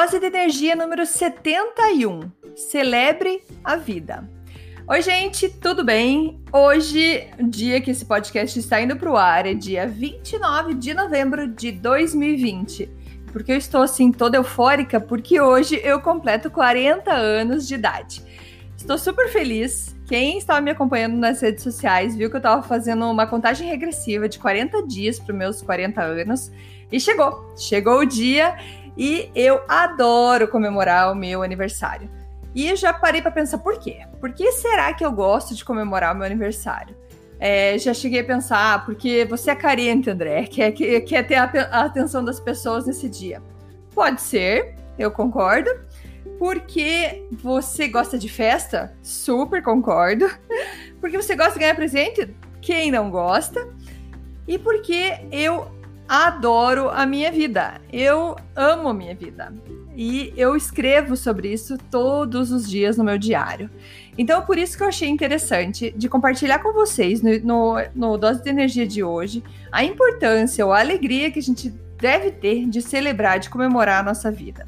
[0.00, 2.30] Dose de energia número 71.
[2.54, 4.30] Celebre a vida.
[4.86, 6.40] Oi, gente, tudo bem?
[6.52, 11.48] Hoje, dia que esse podcast está indo para o ar, é dia 29 de novembro
[11.48, 12.88] de 2020.
[13.32, 18.22] Porque eu estou assim toda eufórica, porque hoje eu completo 40 anos de idade.
[18.76, 19.97] Estou super feliz.
[20.08, 24.26] Quem estava me acompanhando nas redes sociais viu que eu estava fazendo uma contagem regressiva
[24.26, 26.50] de 40 dias para os meus 40 anos.
[26.90, 28.56] E chegou, chegou o dia
[28.96, 32.08] e eu adoro comemorar o meu aniversário.
[32.54, 33.98] E eu já parei para pensar por quê?
[34.18, 36.96] Por que será que eu gosto de comemorar o meu aniversário?
[37.38, 41.34] É, já cheguei a pensar, ah, porque você é carente, André, quer, quer, quer ter
[41.34, 43.42] a, a atenção das pessoas nesse dia.
[43.94, 45.70] Pode ser, eu concordo.
[46.38, 48.92] Porque você gosta de festa?
[49.02, 50.28] Super concordo.
[51.00, 52.34] Porque você gosta de ganhar presente?
[52.60, 53.68] Quem não gosta?
[54.46, 55.70] E porque eu
[56.08, 57.80] adoro a minha vida.
[57.92, 59.52] Eu amo a minha vida.
[59.94, 63.68] E eu escrevo sobre isso todos os dias no meu diário.
[64.16, 68.42] Então, por isso que eu achei interessante de compartilhar com vocês no, no, no Dose
[68.42, 71.70] de Energia de hoje a importância ou a alegria que a gente
[72.00, 74.66] deve ter de celebrar, de comemorar a nossa vida.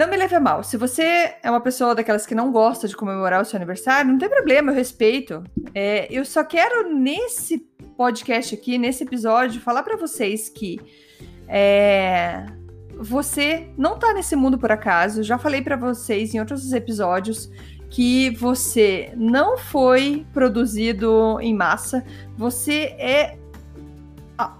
[0.00, 0.64] Não me leve a mal.
[0.64, 4.18] Se você é uma pessoa daquelas que não gosta de comemorar o seu aniversário, não
[4.18, 5.44] tem problema, eu respeito.
[5.74, 7.58] É, eu só quero nesse
[7.98, 10.80] podcast aqui, nesse episódio, falar para vocês que
[11.46, 12.46] é,
[12.96, 15.22] você não tá nesse mundo por acaso.
[15.22, 17.50] Já falei para vocês em outros episódios
[17.90, 22.02] que você não foi produzido em massa.
[22.38, 23.36] Você é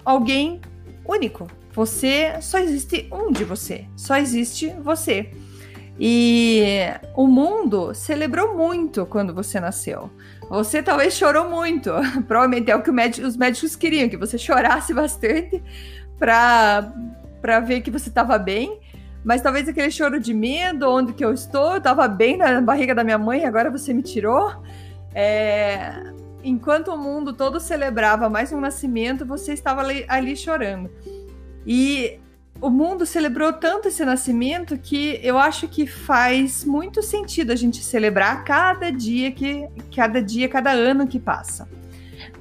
[0.04, 0.60] alguém
[1.08, 1.48] único.
[1.72, 3.86] Você só existe um de você.
[3.96, 5.30] Só existe você.
[5.98, 6.62] E
[7.14, 10.10] o mundo celebrou muito quando você nasceu.
[10.48, 11.90] Você talvez chorou muito.
[12.26, 12.90] Provavelmente é o que
[13.22, 15.62] os médicos queriam, que você chorasse bastante
[16.18, 18.80] para ver que você estava bem.
[19.22, 22.94] Mas talvez aquele choro de medo, onde que eu estou, eu estava bem na barriga
[22.94, 24.50] da minha mãe, agora você me tirou.
[25.14, 26.02] É...
[26.42, 30.90] Enquanto o mundo todo celebrava mais um nascimento, você estava ali chorando.
[31.66, 32.18] E
[32.60, 37.82] o mundo celebrou tanto esse nascimento que eu acho que faz muito sentido a gente
[37.82, 41.68] celebrar cada dia que cada dia, cada ano que passa.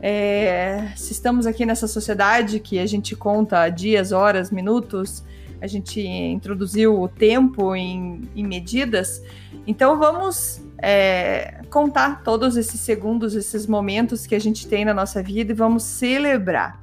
[0.01, 5.23] É, se estamos aqui nessa sociedade que a gente conta dias, horas, minutos,
[5.61, 9.21] a gente introduziu o tempo em, em medidas,
[9.67, 15.21] então vamos é, contar todos esses segundos, esses momentos que a gente tem na nossa
[15.21, 16.81] vida e vamos celebrar.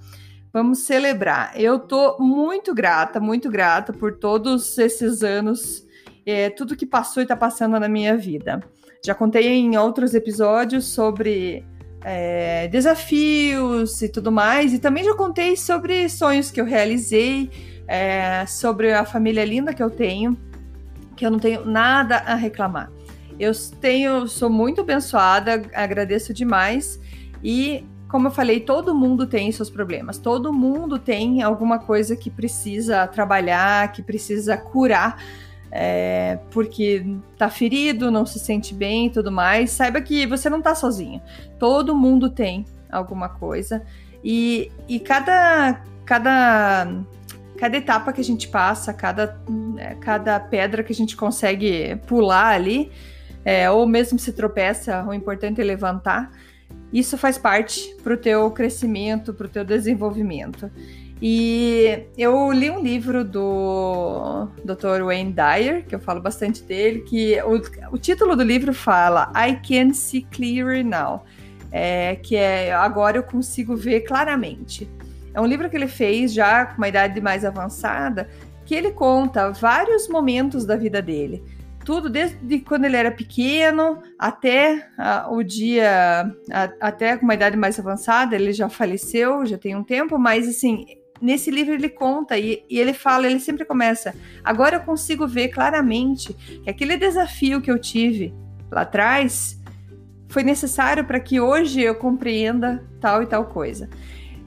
[0.56, 1.52] Vamos celebrar.
[1.54, 5.86] Eu tô muito grata, muito grata por todos esses anos,
[6.24, 8.60] é, tudo que passou e tá passando na minha vida.
[9.04, 11.62] Já contei em outros episódios sobre
[12.02, 17.50] é, desafios e tudo mais, e também já contei sobre sonhos que eu realizei,
[17.86, 20.38] é, sobre a família linda que eu tenho,
[21.14, 22.90] que eu não tenho nada a reclamar.
[23.38, 26.98] Eu tenho, sou muito abençoada, agradeço demais
[27.44, 32.30] e como eu falei, todo mundo tem seus problemas, todo mundo tem alguma coisa que
[32.30, 35.20] precisa trabalhar, que precisa curar,
[35.72, 37.04] é, porque
[37.36, 39.70] tá ferido, não se sente bem e tudo mais.
[39.72, 41.20] Saiba que você não tá sozinho,
[41.58, 43.82] todo mundo tem alguma coisa.
[44.22, 46.86] E, e cada, cada,
[47.58, 49.36] cada etapa que a gente passa, cada,
[49.78, 52.92] é, cada pedra que a gente consegue pular ali,
[53.44, 56.30] é, ou mesmo se tropeça, o importante é levantar
[56.92, 60.70] isso faz parte para o teu crescimento, para o teu desenvolvimento.
[61.20, 65.02] E eu li um livro do Dr.
[65.04, 69.56] Wayne Dyer, que eu falo bastante dele, que o, o título do livro fala I
[69.66, 71.24] Can See Clearer Now,
[71.72, 74.88] é, que é Agora eu consigo ver claramente.
[75.32, 78.28] É um livro que ele fez já com uma idade mais avançada,
[78.66, 81.42] que ele conta vários momentos da vida dele
[81.86, 87.56] tudo desde quando ele era pequeno até uh, o dia, uh, até com uma idade
[87.56, 90.84] mais avançada, ele já faleceu, já tem um tempo, mas assim,
[91.22, 94.16] nesse livro ele conta e, e, ele fala, ele sempre começa.
[94.42, 98.34] Agora eu consigo ver claramente que aquele desafio que eu tive
[98.68, 99.56] lá atrás
[100.28, 103.88] foi necessário para que hoje eu compreenda tal e tal coisa.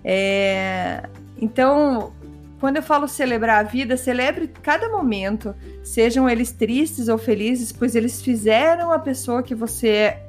[0.03, 1.07] É,
[1.41, 2.11] então,
[2.59, 7.95] quando eu falo celebrar a vida, celebre cada momento, sejam eles tristes ou felizes, pois
[7.95, 10.23] eles fizeram a pessoa que você é,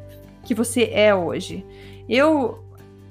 [0.44, 1.64] que você é hoje.
[2.08, 2.64] Eu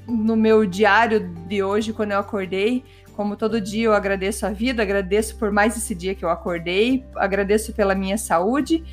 [0.07, 2.83] no meu diário de hoje, quando eu acordei,
[3.13, 7.05] como todo dia eu agradeço a vida, agradeço por mais esse dia que eu acordei,
[7.15, 8.83] agradeço pela minha saúde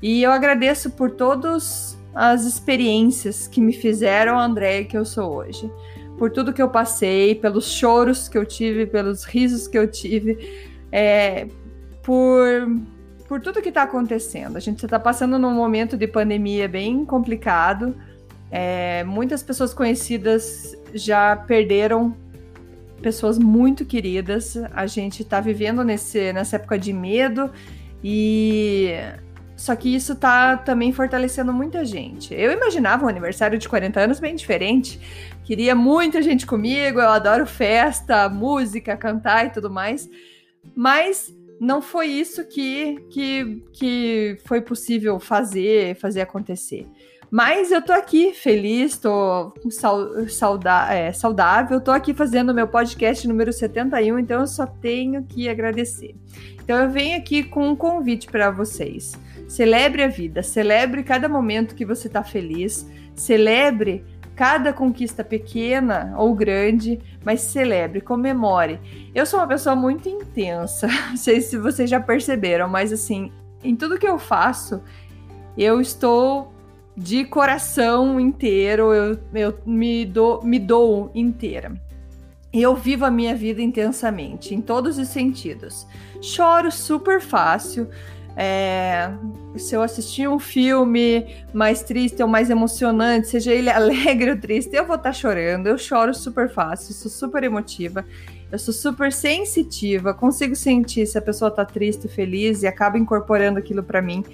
[0.00, 5.34] e eu agradeço por todas as experiências que me fizeram a Andréia que eu sou
[5.34, 5.70] hoje
[6.18, 10.38] por tudo que eu passei, pelos choros que eu tive, pelos risos que eu tive,
[10.92, 11.48] é,
[12.02, 12.42] por,
[13.28, 14.56] por tudo que está acontecendo.
[14.56, 17.94] A gente está passando num momento de pandemia bem complicado.
[18.50, 22.14] É, muitas pessoas conhecidas já perderam
[23.02, 24.56] pessoas muito queridas.
[24.72, 27.50] A gente está vivendo nesse, nessa época de medo
[28.02, 28.94] e
[29.56, 32.34] só que isso tá também fortalecendo muita gente.
[32.34, 35.00] Eu imaginava um aniversário de 40 anos bem diferente.
[35.44, 40.08] Queria muita gente comigo, eu adoro festa, música, cantar e tudo mais.
[40.74, 46.86] Mas não foi isso que, que, que foi possível fazer, fazer acontecer.
[47.30, 49.52] Mas eu tô aqui feliz, tô
[50.90, 56.14] é, saudável, tô aqui fazendo meu podcast número 71, então eu só tenho que agradecer.
[56.62, 59.18] Então eu venho aqui com um convite para vocês.
[59.54, 64.04] Celebre a vida, celebre cada momento que você está feliz, celebre
[64.34, 68.80] cada conquista pequena ou grande, mas celebre, comemore.
[69.14, 73.30] Eu sou uma pessoa muito intensa, não sei se vocês já perceberam, mas assim,
[73.62, 74.82] em tudo que eu faço,
[75.56, 76.52] eu estou
[76.96, 81.80] de coração inteiro, eu, eu me, dou, me dou inteira.
[82.52, 85.86] Eu vivo a minha vida intensamente, em todos os sentidos.
[86.20, 87.88] Choro super fácil,
[88.36, 89.12] é,
[89.56, 94.74] se eu assistir um filme mais triste ou mais emocionante, seja ele alegre ou triste,
[94.74, 95.68] eu vou estar tá chorando.
[95.68, 98.04] Eu choro super fácil, sou super emotiva,
[98.50, 103.58] eu sou super sensitiva, consigo sentir se a pessoa tá triste, feliz e acaba incorporando
[103.58, 104.24] aquilo para mim.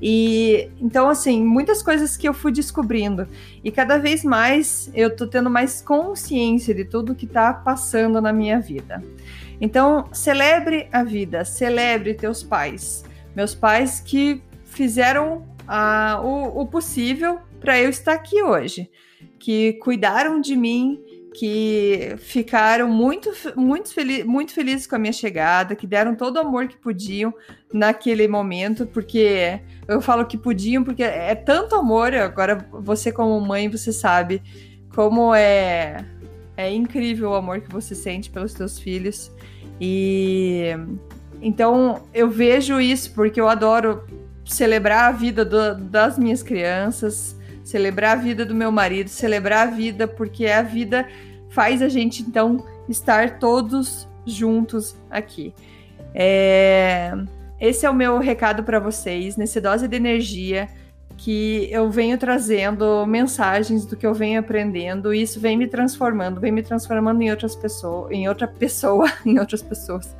[0.00, 3.28] E então, assim, muitas coisas que eu fui descobrindo.
[3.62, 8.32] E cada vez mais eu tô tendo mais consciência de tudo que tá passando na
[8.32, 9.00] minha vida.
[9.60, 17.40] Então, celebre a vida, celebre teus pais meus pais que fizeram ah, o, o possível
[17.60, 18.90] para eu estar aqui hoje,
[19.38, 21.00] que cuidaram de mim,
[21.34, 26.40] que ficaram muito, muito, fel muito felizes com a minha chegada, que deram todo o
[26.40, 27.32] amor que podiam
[27.72, 32.14] naquele momento, porque eu falo que podiam, porque é tanto amor.
[32.14, 34.42] Agora, você, como mãe, você sabe
[34.94, 36.04] como é,
[36.56, 39.32] é incrível o amor que você sente pelos seus filhos.
[39.80, 40.74] E
[41.42, 44.06] então eu vejo isso porque eu adoro
[44.44, 49.70] celebrar a vida do, das minhas crianças, celebrar a vida do meu marido, celebrar a
[49.70, 51.08] vida porque a vida
[51.50, 55.52] faz a gente então estar todos juntos aqui.
[56.14, 57.12] É...
[57.60, 60.68] Esse é o meu recado para vocês nesse dose de energia
[61.22, 66.40] que eu venho trazendo mensagens do que eu venho aprendendo e isso vem me transformando,
[66.40, 70.16] vem me transformando em outras pessoas, em outra pessoa, em outras pessoas.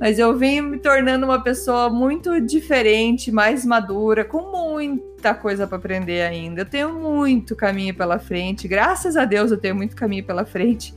[0.00, 5.76] Mas eu venho me tornando uma pessoa muito diferente, mais madura, com muita coisa para
[5.76, 6.62] aprender ainda.
[6.62, 8.66] Eu tenho muito caminho pela frente.
[8.66, 10.94] Graças a Deus eu tenho muito caminho pela frente.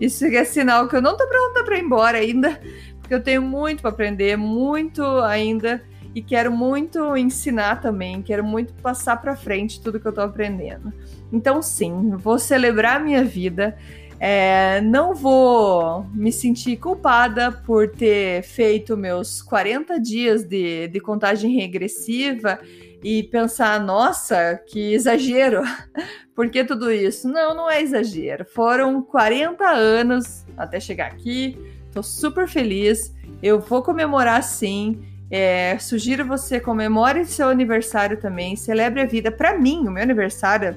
[0.00, 2.60] Isso é sinal que eu não tô pronta para ir embora ainda,
[3.00, 5.80] porque eu tenho muito para aprender, muito ainda
[6.14, 10.92] e quero muito ensinar também, quero muito passar para frente tudo que eu estou aprendendo.
[11.32, 13.76] Então, sim, vou celebrar a minha vida.
[14.18, 21.54] É, não vou me sentir culpada por ter feito meus 40 dias de, de contagem
[21.54, 22.60] regressiva
[23.02, 25.62] e pensar, nossa, que exagero,
[26.36, 27.28] por que tudo isso?
[27.28, 28.44] Não, não é exagero.
[28.44, 31.56] Foram 40 anos até chegar aqui,
[31.92, 33.14] tô super feliz.
[33.42, 35.00] Eu vou comemorar sim.
[35.30, 39.30] É, sugiro você comemore seu aniversário também, celebre a vida.
[39.30, 40.76] Para mim, o meu aniversário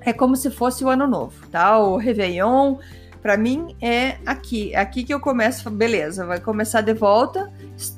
[0.00, 1.78] é como se fosse o ano novo, tá?
[1.78, 2.78] O Réveillon,
[3.22, 7.52] para mim é aqui, é aqui que eu começo, beleza, vai começar de volta.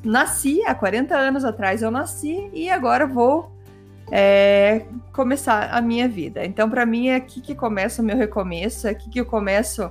[0.05, 3.51] Nasci há 40 anos atrás, eu nasci e agora vou
[4.11, 6.45] é, começar a minha vida.
[6.45, 9.91] Então, para mim é aqui que começa o meu recomeço, é aqui que eu começo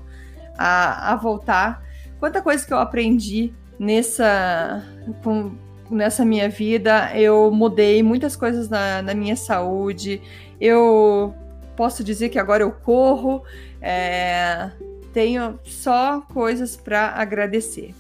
[0.57, 1.81] a, a voltar.
[2.19, 4.85] Quanta coisa que eu aprendi nessa
[5.23, 5.55] com,
[5.91, 10.21] nessa minha vida, eu mudei muitas coisas na, na minha saúde.
[10.59, 11.33] Eu
[11.75, 13.43] posso dizer que agora eu corro,
[13.81, 14.71] é,
[15.13, 17.93] tenho só coisas para agradecer.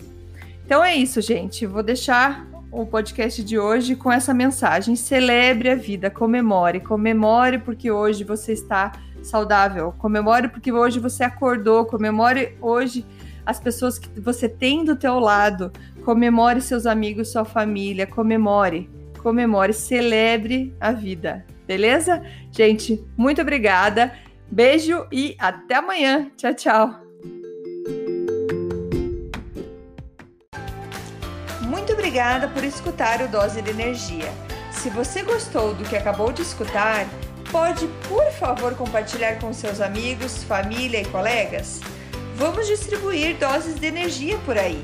[0.65, 1.65] Então é isso, gente.
[1.65, 7.91] Vou deixar o podcast de hoje com essa mensagem: celebre a vida, comemore, comemore porque
[7.91, 13.05] hoje você está saudável, comemore porque hoje você acordou, comemore hoje
[13.45, 15.71] as pessoas que você tem do teu lado,
[16.03, 18.89] comemore seus amigos, sua família, comemore,
[19.21, 22.21] comemore, celebre a vida, beleza?
[22.51, 24.13] Gente, muito obrigada.
[24.49, 26.29] Beijo e até amanhã.
[26.35, 27.01] Tchau, tchau.
[31.61, 34.29] Muito obrigada por escutar o Dose de Energia.
[34.71, 37.05] Se você gostou do que acabou de escutar,
[37.51, 41.79] pode, por favor, compartilhar com seus amigos, família e colegas?
[42.35, 44.83] Vamos distribuir doses de energia por aí.